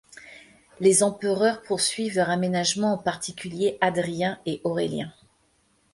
Les 0.79 1.03
empereurs 1.03 1.61
poursuivirent 1.61 2.23
leurs 2.25 2.31
aménagements 2.33 2.93
en 2.93 2.97
particulier 2.97 3.77
Hadrien 3.81 4.39
et 4.47 4.59
Aurélien. 4.63 5.13